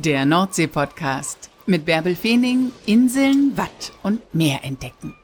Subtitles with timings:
[0.00, 5.16] Der Nordsee-Podcast mit Bärbel Feening, Inseln, Watt und Meer entdecken.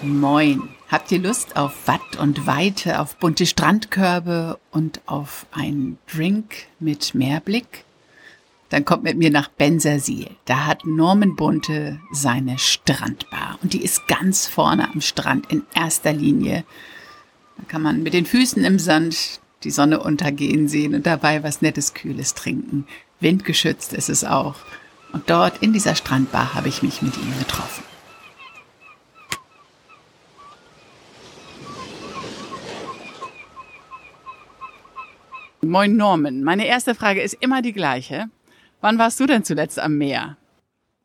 [0.00, 0.70] Moin.
[0.88, 7.14] Habt ihr Lust auf Watt und Weite, auf bunte Strandkörbe und auf einen Drink mit
[7.14, 7.84] Meerblick?
[8.74, 10.30] Dann kommt mit mir nach Bensersiel.
[10.46, 13.56] Da hat Norman Bunte seine Strandbar.
[13.62, 16.64] Und die ist ganz vorne am Strand in erster Linie.
[17.56, 21.62] Da kann man mit den Füßen im Sand die Sonne untergehen sehen und dabei was
[21.62, 22.84] Nettes, Kühles trinken.
[23.20, 24.56] Windgeschützt ist es auch.
[25.12, 27.84] Und dort in dieser Strandbar habe ich mich mit ihm getroffen.
[35.62, 36.42] Moin Norman.
[36.42, 38.30] Meine erste Frage ist immer die gleiche.
[38.84, 40.36] Wann warst du denn zuletzt am Meer?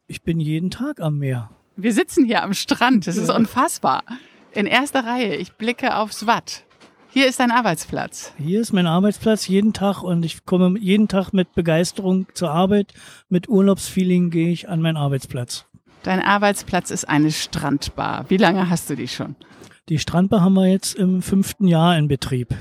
[0.08, 1.49] Ich bin jeden Tag am Meer.
[1.77, 3.08] Wir sitzen hier am Strand.
[3.08, 4.03] Das ist unfassbar.
[4.52, 5.38] In erster Reihe.
[5.38, 6.66] Ich blicke aufs Watt.
[7.07, 8.33] Hier ist dein Arbeitsplatz.
[8.38, 12.94] Hier ist mein Arbeitsplatz jeden Tag und ich komme jeden Tag mit Begeisterung zur Arbeit.
[13.30, 15.66] Mit Urlaubsfeeling gehe ich an meinen Arbeitsplatz.
[16.03, 18.25] Dein Arbeitsplatz ist eine Strandbar.
[18.27, 19.38] Wie lange hast du die schon?
[19.88, 22.53] Die Strandbar haben wir jetzt im fünften Jahr in Betrieb.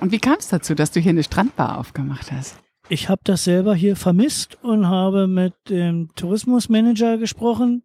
[0.00, 2.56] Und wie kam es dazu, dass du hier eine Strandbar aufgemacht hast?
[2.92, 7.84] Ich habe das selber hier vermisst und habe mit dem Tourismusmanager gesprochen,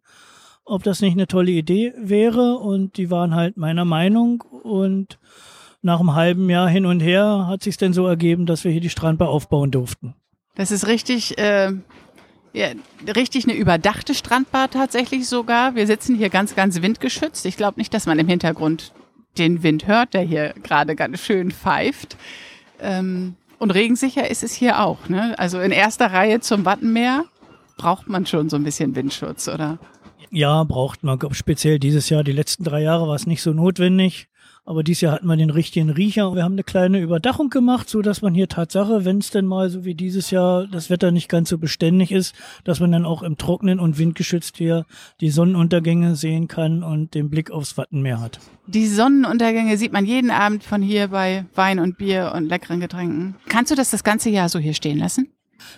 [0.66, 2.58] ob das nicht eine tolle Idee wäre.
[2.58, 4.42] Und die waren halt meiner Meinung.
[4.42, 5.18] Und
[5.80, 8.82] nach einem halben Jahr hin und her hat sich denn so ergeben, dass wir hier
[8.82, 10.14] die Strandbar aufbauen durften.
[10.56, 11.72] Das ist richtig, äh,
[12.52, 12.68] ja,
[13.16, 15.74] richtig eine überdachte Strandbar tatsächlich sogar.
[15.74, 17.46] Wir sitzen hier ganz, ganz windgeschützt.
[17.46, 18.92] Ich glaube nicht, dass man im Hintergrund
[19.38, 22.18] den Wind hört, der hier gerade ganz schön pfeift.
[22.78, 25.08] Ähm, und regensicher ist es hier auch.
[25.08, 25.38] Ne?
[25.38, 27.24] Also in erster Reihe zum Wattenmeer
[27.76, 29.78] braucht man schon so ein bisschen Windschutz, oder?
[30.30, 31.18] Ja, braucht man.
[31.32, 34.28] Speziell dieses Jahr, die letzten drei Jahre war es nicht so notwendig.
[34.68, 36.34] Aber dieses Jahr hatten wir den richtigen Riecher.
[36.34, 39.70] Wir haben eine kleine Überdachung gemacht, so dass man hier Tatsache, wenn es denn mal
[39.70, 42.34] so wie dieses Jahr das Wetter nicht ganz so beständig ist,
[42.64, 44.84] dass man dann auch im Trocknen und windgeschützt hier
[45.22, 48.40] die Sonnenuntergänge sehen kann und den Blick aufs Wattenmeer hat.
[48.66, 53.36] Die Sonnenuntergänge sieht man jeden Abend von hier bei Wein und Bier und leckeren Getränken.
[53.48, 55.30] Kannst du das das ganze Jahr so hier stehen lassen?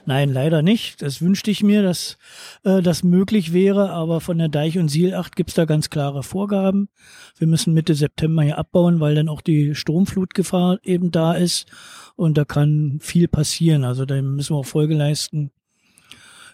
[0.06, 1.02] Nein, leider nicht.
[1.02, 2.18] Das wünschte ich mir, dass
[2.64, 6.88] äh, das möglich wäre, aber von der Deich- und Sielacht gibt's da ganz klare Vorgaben.
[7.38, 11.66] Wir müssen Mitte September hier abbauen, weil dann auch die Stromflutgefahr eben da ist
[12.16, 13.84] und da kann viel passieren.
[13.84, 15.50] Also da müssen wir auch Folge leisten.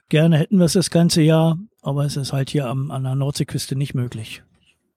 [0.08, 3.16] Gerne hätten wir es das ganze Jahr, aber es ist halt hier am, an der
[3.16, 4.42] Nordseeküste nicht möglich.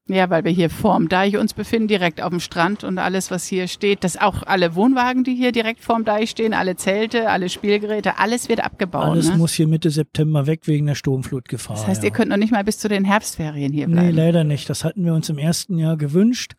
[0.09, 3.45] Ja, weil wir hier vorm Deich uns befinden, direkt auf dem Strand und alles, was
[3.45, 7.47] hier steht, das auch alle Wohnwagen, die hier direkt vorm Deich stehen, alle Zelte, alle
[7.47, 9.05] Spielgeräte, alles wird abgebaut.
[9.05, 9.37] Alles ne?
[9.37, 11.75] muss hier Mitte September weg wegen der Sturmflutgefahr.
[11.75, 12.09] Das heißt, ja.
[12.09, 14.07] ihr könnt noch nicht mal bis zu den Herbstferien hier bleiben.
[14.07, 14.69] Nee, leider nicht.
[14.69, 16.53] Das hatten wir uns im ersten Jahr gewünscht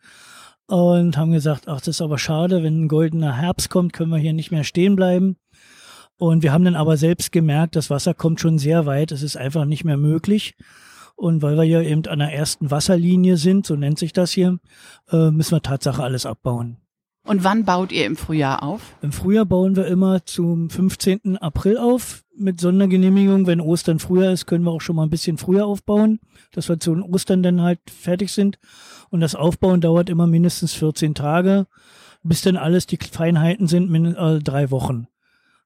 [0.67, 4.17] und haben gesagt, ach, das ist aber schade, wenn ein goldener Herbst kommt, können wir
[4.17, 5.35] hier nicht mehr stehen bleiben.
[6.17, 9.35] Und wir haben dann aber selbst gemerkt, das Wasser kommt schon sehr weit, es ist
[9.35, 10.55] einfach nicht mehr möglich.
[11.21, 14.57] Und weil wir ja eben an der ersten Wasserlinie sind, so nennt sich das hier,
[15.11, 16.77] äh, müssen wir Tatsache alles abbauen.
[17.23, 18.81] Und wann baut ihr im Frühjahr auf?
[19.03, 21.37] Im Frühjahr bauen wir immer zum 15.
[21.37, 23.45] April auf mit Sondergenehmigung.
[23.45, 26.19] Wenn Ostern früher ist, können wir auch schon mal ein bisschen früher aufbauen,
[26.53, 28.57] dass wir zu Ostern dann halt fertig sind.
[29.11, 31.67] Und das Aufbauen dauert immer mindestens 14 Tage,
[32.23, 35.07] bis dann alles die Feinheiten sind, mindestens äh, drei Wochen.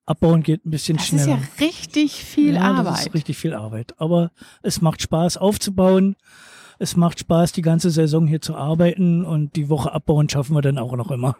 [0.05, 1.39] Abbauen geht ein bisschen Das schneller.
[1.39, 2.93] ist ja richtig viel ja, Arbeit.
[2.93, 3.93] Das ist richtig viel Arbeit.
[3.97, 6.15] Aber es macht Spaß aufzubauen.
[6.77, 10.61] Es macht Spaß, die ganze Saison hier zu arbeiten und die Woche abbauen schaffen wir
[10.61, 11.37] dann auch noch immer.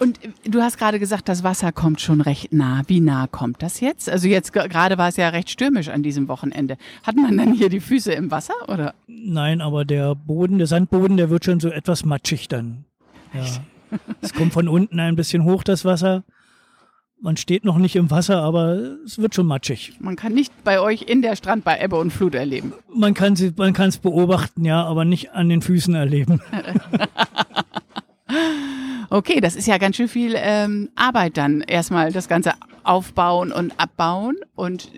[0.00, 2.82] Und du hast gerade gesagt, das Wasser kommt schon recht nah.
[2.88, 4.10] Wie nah kommt das jetzt?
[4.10, 6.76] Also jetzt ge- gerade war es ja recht stürmisch an diesem Wochenende.
[7.04, 8.94] Hat man dann hier die Füße im Wasser oder?
[9.06, 12.84] Nein, aber der Boden, der Sandboden, der wird schon so etwas matschig dann.
[13.32, 13.44] Ja.
[14.20, 16.24] Es kommt von unten ein bisschen hoch, das Wasser.
[17.24, 19.92] Man steht noch nicht im Wasser, aber es wird schon matschig.
[20.00, 22.72] Man kann nicht bei euch in der Strand bei Ebbe und Flut erleben.
[22.92, 26.40] Man kann sie, man kann es beobachten, ja, aber nicht an den Füßen erleben.
[29.14, 31.60] Okay, das ist ja ganz schön viel ähm, Arbeit dann.
[31.60, 34.88] Erstmal das Ganze aufbauen und abbauen und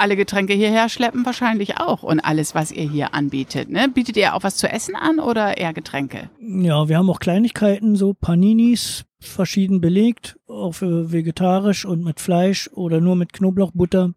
[0.00, 3.70] alle Getränke hierher schleppen wahrscheinlich auch und alles, was ihr hier anbietet.
[3.70, 3.88] Ne?
[3.88, 6.30] Bietet ihr auch was zu essen an oder eher Getränke?
[6.40, 12.70] Ja, wir haben auch Kleinigkeiten, so Paninis, verschieden belegt, auch für vegetarisch und mit Fleisch
[12.72, 14.14] oder nur mit Knoblauchbutter.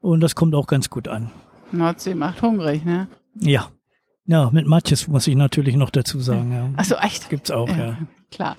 [0.00, 1.30] Und das kommt auch ganz gut an.
[1.72, 3.08] Nordsee macht hungrig, ne?
[3.34, 3.68] Ja.
[4.24, 6.52] Ja, mit Matjes muss ich natürlich noch dazu sagen.
[6.52, 6.70] Ja.
[6.76, 7.28] Ach so, echt?
[7.28, 7.98] Gibt's auch, ja.
[8.30, 8.56] Klar.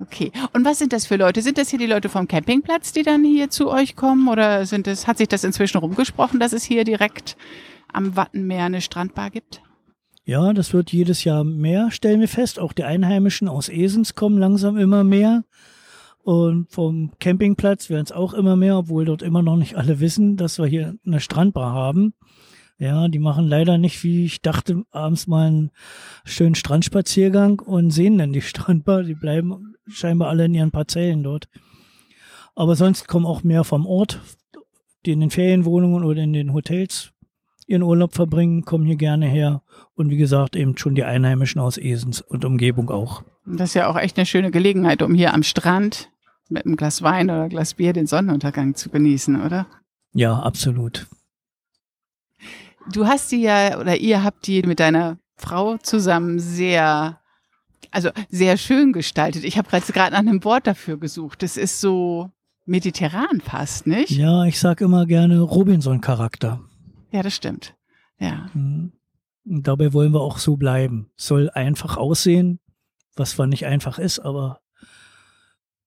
[0.00, 0.32] Okay.
[0.52, 1.40] Und was sind das für Leute?
[1.42, 4.28] Sind das hier die Leute vom Campingplatz, die dann hier zu euch kommen?
[4.28, 7.36] Oder sind es, hat sich das inzwischen rumgesprochen, dass es hier direkt
[7.92, 9.62] am Wattenmeer eine Strandbar gibt?
[10.24, 12.58] Ja, das wird jedes Jahr mehr, stellen wir fest.
[12.58, 15.44] Auch die Einheimischen aus Esens kommen langsam immer mehr.
[16.22, 20.38] Und vom Campingplatz werden es auch immer mehr, obwohl dort immer noch nicht alle wissen,
[20.38, 22.14] dass wir hier eine Strandbar haben.
[22.78, 25.70] Ja, die machen leider nicht, wie ich dachte, abends mal einen
[26.24, 29.04] schönen Strandspaziergang und sehen dann die Strandbar.
[29.04, 31.48] Die bleiben scheinbar alle in ihren Parzellen dort.
[32.54, 34.20] Aber sonst kommen auch mehr vom Ort,
[35.06, 37.10] die in den Ferienwohnungen oder in den Hotels
[37.66, 39.62] ihren Urlaub verbringen, kommen hier gerne her.
[39.94, 43.22] Und wie gesagt, eben schon die Einheimischen aus Esens und Umgebung auch.
[43.46, 46.10] Das ist ja auch echt eine schöne Gelegenheit, um hier am Strand
[46.48, 49.66] mit einem Glas Wein oder Glas Bier den Sonnenuntergang zu genießen, oder?
[50.12, 51.06] Ja, absolut.
[52.92, 57.18] Du hast die ja, oder ihr habt die mit deiner Frau zusammen sehr,
[57.90, 59.44] also sehr schön gestaltet.
[59.44, 61.42] Ich habe gerade nach einem Wort dafür gesucht.
[61.42, 62.30] Das ist so
[62.66, 64.10] mediterran fast, nicht?
[64.10, 66.60] Ja, ich sag immer gerne Robinson-Charakter.
[67.10, 67.74] Ja, das stimmt.
[68.18, 68.48] Ja.
[68.54, 68.92] Mhm.
[69.44, 71.10] Dabei wollen wir auch so bleiben.
[71.16, 72.60] Soll einfach aussehen,
[73.14, 74.60] was zwar nicht einfach ist, aber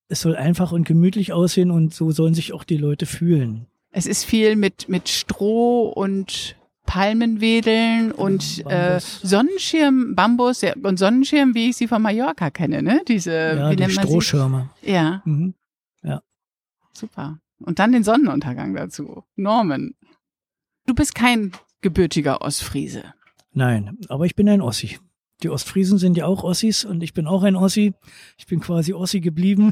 [0.10, 3.68] es soll einfach und gemütlich aussehen und so sollen sich auch die Leute fühlen.
[3.92, 6.56] Es ist viel mit, mit Stroh und
[6.88, 13.02] Palmenwedeln und äh, Sonnenschirm, Bambus ja, und Sonnenschirm, wie ich sie von Mallorca kenne, ne?
[13.08, 14.70] Diese ja, wie die nennt man Strohschirme.
[14.82, 14.92] sie?
[14.92, 15.54] Ja, Mhm.
[16.02, 16.24] Ja.
[16.94, 17.40] super.
[17.60, 19.24] Und dann den Sonnenuntergang dazu.
[19.36, 19.94] Norman.
[20.86, 21.52] Du bist kein
[21.82, 23.04] gebürtiger Ostfriese.
[23.52, 24.98] Nein, aber ich bin ein Ossi.
[25.44, 27.94] Die Ostfriesen sind ja auch Ossis und ich bin auch ein Ossi.
[28.40, 29.72] Ich bin quasi Ossi geblieben.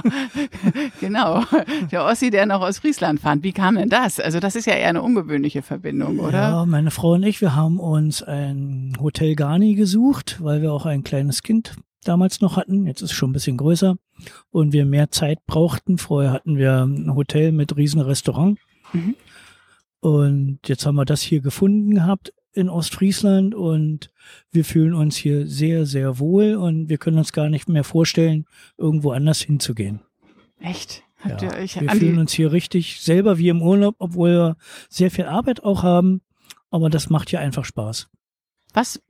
[1.00, 1.44] genau.
[1.92, 3.44] Der Ossi, der noch aus Friesland fand.
[3.44, 4.18] Wie kam denn das?
[4.18, 6.38] Also das ist ja eher eine ungewöhnliche Verbindung, oder?
[6.38, 10.86] Ja, meine Frau und ich, wir haben uns ein Hotel Garni gesucht, weil wir auch
[10.86, 12.88] ein kleines Kind damals noch hatten.
[12.88, 13.94] Jetzt ist es schon ein bisschen größer
[14.50, 15.98] und wir mehr Zeit brauchten.
[15.98, 18.58] Vorher hatten wir ein Hotel mit riesen Restaurant.
[18.92, 19.14] Mhm.
[20.00, 24.10] Und jetzt haben wir das hier gefunden gehabt in Ostfriesland und
[24.50, 28.46] wir fühlen uns hier sehr, sehr wohl und wir können uns gar nicht mehr vorstellen,
[28.78, 30.00] irgendwo anders hinzugehen.
[30.60, 31.02] Echt?
[31.18, 34.56] Habt Ja, ihr euch wir fühlen uns hier richtig selber wie im Urlaub, obwohl wir
[34.88, 36.20] sehr viel Arbeit auch haben.
[36.70, 38.08] Aber das macht hier einfach Spaß.
[38.72, 39.00] was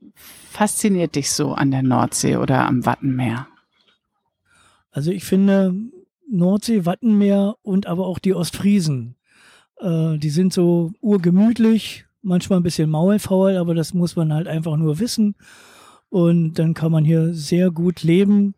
[0.51, 3.47] fasziniert dich so an der Nordsee oder am Wattenmeer?
[4.91, 5.73] Also ich finde
[6.29, 9.15] Nordsee, Wattenmeer und aber auch die Ostfriesen,
[9.79, 14.75] äh, die sind so urgemütlich, manchmal ein bisschen maulfaul, aber das muss man halt einfach
[14.75, 15.35] nur wissen.
[16.09, 18.55] Und dann kann man hier sehr gut leben.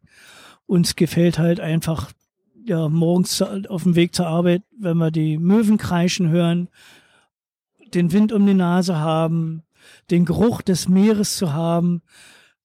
[0.65, 2.11] Uns gefällt halt einfach,
[2.65, 6.69] ja, morgens auf dem Weg zur Arbeit, wenn wir die Möwen kreischen hören,
[7.93, 9.63] den Wind um die Nase haben,
[10.11, 12.01] den Geruch des Meeres zu haben.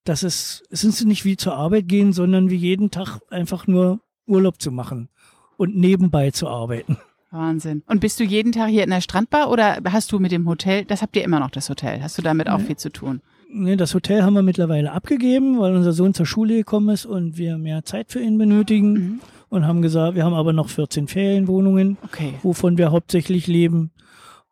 [0.05, 4.01] Das ist, es ist nicht wie zur Arbeit gehen, sondern wie jeden Tag einfach nur
[4.27, 5.09] Urlaub zu machen
[5.57, 6.99] und nebenbei zu arbeiten.
[7.33, 7.83] Wahnsinn.
[7.87, 10.85] Und bist du jeden Tag hier in der Strandbar oder hast du mit dem Hotel,
[10.85, 13.21] das habt ihr immer noch, das Hotel, hast du damit auch viel zu tun?
[13.55, 17.37] Nee, das Hotel haben wir mittlerweile abgegeben, weil unser Sohn zur Schule gekommen ist und
[17.37, 19.21] wir mehr Zeit für ihn benötigen Mhm.
[19.51, 22.35] und haben gesagt, wir haben aber noch 14 Ferienwohnungen, Okay.
[22.43, 23.91] wovon wir hauptsächlich leben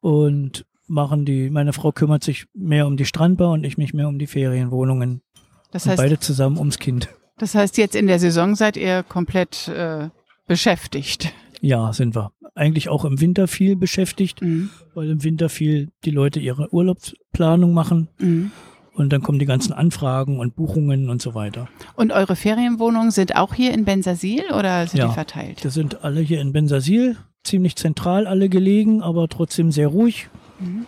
[0.00, 4.09] und machen die, meine Frau kümmert sich mehr um die Strandbar und ich mich mehr
[4.09, 5.23] um die Ferienwohnungen.
[5.71, 7.09] Das und heißt, beide zusammen ums Kind.
[7.38, 10.09] das heißt, jetzt in der Saison seid ihr komplett äh,
[10.47, 11.33] beschäftigt.
[11.61, 12.33] Ja, sind wir.
[12.55, 14.71] Eigentlich auch im Winter viel beschäftigt, Mhm.
[14.95, 18.50] weil im Winter viel die Leute ihre Urlaubsplanung machen Mhm.
[18.95, 21.69] und dann kommen die ganzen Anfragen und Buchungen und so weiter.
[21.97, 25.09] Und eure Ferienwohnungen sind auch hier in Bensasil oder sind Ja.
[25.09, 25.64] die verteilt?
[25.64, 30.29] Das sind alle hier in Bensasil, ziemlich zentral alle gelegen, aber trotzdem sehr ruhig.
[30.59, 30.87] Mhm.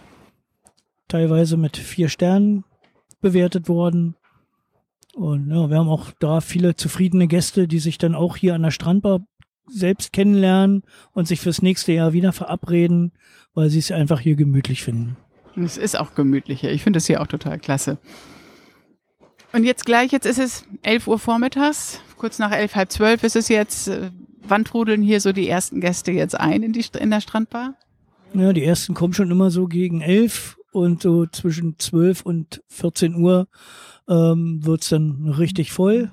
[1.09, 2.65] Teilweise mit vier Sternen
[3.21, 4.15] bewertet worden.
[5.15, 8.63] Und ja, wir haben auch da viele zufriedene Gäste, die sich dann auch hier an
[8.63, 9.21] der Strandbar
[9.73, 13.13] selbst kennenlernen und sich fürs nächste Jahr wieder verabreden,
[13.55, 15.17] weil sie es einfach hier gemütlich finden.
[15.57, 16.71] Und Es ist auch gemütlicher.
[16.71, 17.99] Ich finde es hier auch total klasse.
[19.53, 23.37] Und jetzt gleich, jetzt ist es 11 Uhr vormittags, kurz nach elf, halb zwölf ist
[23.37, 23.89] es jetzt.
[23.89, 24.11] Äh,
[24.45, 27.75] Wann trudeln hier so die ersten Gäste jetzt ein in, die, in der Strandbar?
[28.35, 33.15] Ja, die ersten kommen schon immer so gegen elf und so zwischen zwölf und 14
[33.15, 33.47] Uhr
[34.09, 36.11] ähm, wird's dann richtig voll.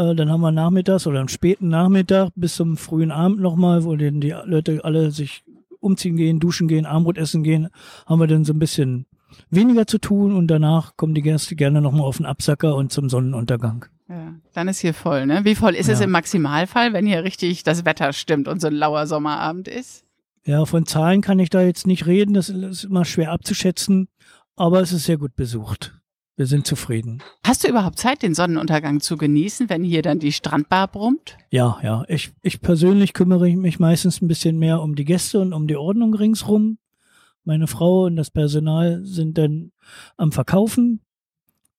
[0.00, 3.94] Äh, dann haben wir nachmittags oder am späten Nachmittag bis zum frühen Abend nochmal, wo
[3.96, 5.42] dann die Leute alle sich
[5.80, 7.68] umziehen gehen, duschen gehen, Armbrot essen gehen,
[8.06, 9.06] haben wir dann so ein bisschen
[9.50, 13.08] weniger zu tun und danach kommen die Gäste gerne nochmal auf den Absacker und zum
[13.08, 13.86] Sonnenuntergang.
[14.08, 15.44] Ja, dann ist hier voll, ne?
[15.44, 16.06] Wie voll ist es Ja.
[16.06, 20.04] im Maximalfall, wenn hier richtig das Wetter stimmt und so ein lauer Sommerabend ist?
[20.44, 24.08] Ja, von Zahlen kann ich da jetzt nicht reden, das ist immer schwer abzuschätzen,
[24.56, 25.99] aber es ist sehr gut besucht.
[26.40, 27.22] Wir sind zufrieden.
[27.44, 31.36] Hast du überhaupt Zeit, den Sonnenuntergang zu genießen, wenn hier dann die Strandbar brummt?
[31.50, 32.06] Ja, ja.
[32.08, 35.76] Ich, ich persönlich kümmere mich meistens ein bisschen mehr um die Gäste und um die
[35.76, 36.78] Ordnung ringsrum,
[37.44, 39.72] Meine Frau und das Personal sind dann
[40.16, 41.02] am Verkaufen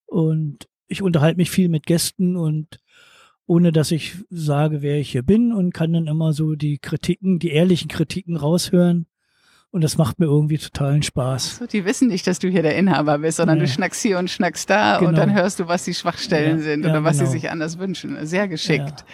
[0.06, 2.78] und ich unterhalte mich viel mit Gästen und
[3.46, 7.40] ohne dass ich sage, wer ich hier bin und kann dann immer so die Kritiken,
[7.40, 9.06] die ehrlichen Kritiken raushören.
[9.72, 11.56] Und das macht mir irgendwie totalen Spaß.
[11.56, 13.64] So, die wissen nicht, dass du hier der Inhaber bist, sondern ja.
[13.64, 15.08] du schnackst hier und schnackst da genau.
[15.08, 17.30] und dann hörst du, was die Schwachstellen ja, sind oder ja, was genau.
[17.30, 18.18] sie sich anders wünschen.
[18.26, 19.06] Sehr geschickt.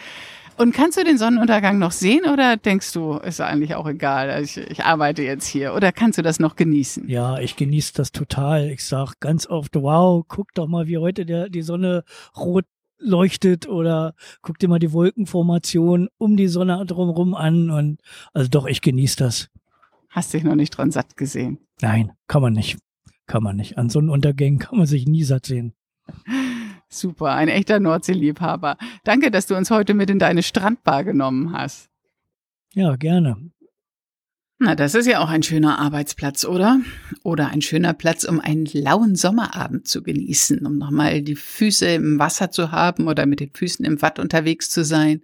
[0.56, 4.56] Und kannst du den Sonnenuntergang noch sehen oder denkst du, ist eigentlich auch egal, ich,
[4.56, 7.08] ich arbeite jetzt hier oder kannst du das noch genießen?
[7.08, 8.68] Ja, ich genieße das total.
[8.70, 12.02] Ich sag ganz oft, wow, guck doch mal, wie heute der, die Sonne
[12.36, 12.64] rot
[12.98, 18.00] leuchtet oder guck dir mal die Wolkenformation um die Sonne drumherum an und
[18.32, 19.50] also doch, ich genieße das.
[20.08, 21.58] Hast dich noch nicht dran satt gesehen?
[21.80, 22.78] Nein, kann man nicht.
[23.26, 23.76] Kann man nicht.
[23.76, 25.74] An Sonnenuntergängen kann man sich nie satt sehen.
[26.88, 28.78] Super, ein echter Nordseeliebhaber.
[29.04, 31.90] Danke, dass du uns heute mit in deine Strandbar genommen hast.
[32.72, 33.36] Ja, gerne.
[34.60, 36.80] Na, das ist ja auch ein schöner Arbeitsplatz, oder?
[37.22, 42.18] Oder ein schöner Platz, um einen lauen Sommerabend zu genießen, um nochmal die Füße im
[42.18, 45.22] Wasser zu haben oder mit den Füßen im Watt unterwegs zu sein,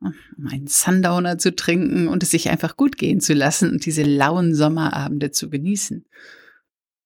[0.00, 4.02] um einen Sundowner zu trinken und es sich einfach gut gehen zu lassen und diese
[4.02, 6.04] lauen Sommerabende zu genießen.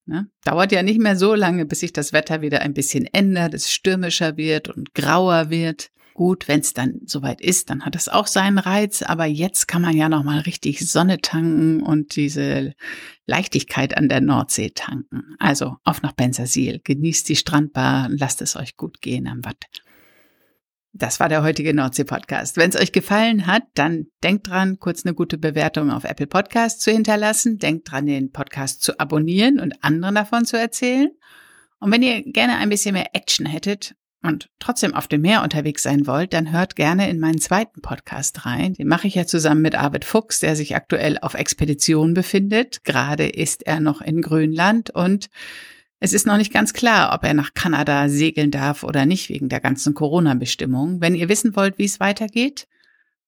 [0.04, 0.28] Ne?
[0.44, 3.72] Dauert ja nicht mehr so lange, bis sich das Wetter wieder ein bisschen ändert, es
[3.72, 5.90] stürmischer wird und grauer wird.
[6.14, 9.80] Gut, wenn es dann soweit ist, dann hat es auch seinen Reiz, aber jetzt kann
[9.80, 12.74] man ja noch mal richtig Sonne tanken und diese
[13.24, 15.36] Leichtigkeit an der Nordsee tanken.
[15.38, 19.82] Also auf nach Bensersiel, genießt die Strandbar und lasst es euch gut gehen am Watt.
[20.94, 22.58] Das war der heutige Nordsee-Podcast.
[22.58, 26.82] Wenn es euch gefallen hat, dann denkt dran, kurz eine gute Bewertung auf Apple Podcast
[26.82, 27.56] zu hinterlassen.
[27.56, 31.08] Denkt dran, den Podcast zu abonnieren und anderen davon zu erzählen.
[31.80, 35.82] Und wenn ihr gerne ein bisschen mehr Action hättet und trotzdem auf dem Meer unterwegs
[35.82, 38.74] sein wollt, dann hört gerne in meinen zweiten Podcast rein.
[38.74, 42.84] Den mache ich ja zusammen mit Arvid Fuchs, der sich aktuell auf Expedition befindet.
[42.84, 45.30] Gerade ist er noch in Grönland und
[46.02, 49.48] es ist noch nicht ganz klar, ob er nach Kanada segeln darf oder nicht wegen
[49.48, 51.00] der ganzen Corona-Bestimmungen.
[51.00, 52.66] Wenn ihr wissen wollt, wie es weitergeht,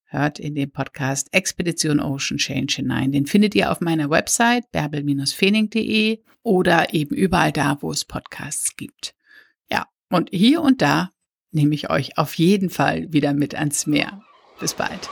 [0.07, 3.13] hört in den Podcast Expedition Ocean Change hinein.
[3.13, 9.15] Den findet ihr auf meiner Website bärbel-fening.de oder eben überall da, wo es Podcasts gibt.
[9.71, 11.11] Ja, und hier und da
[11.53, 14.21] nehme ich euch auf jeden Fall wieder mit ans Meer.
[14.59, 15.09] Bis bald.